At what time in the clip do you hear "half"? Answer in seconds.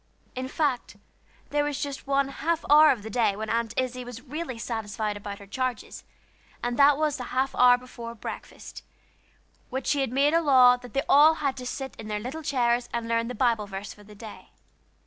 2.29-2.65, 7.25-7.53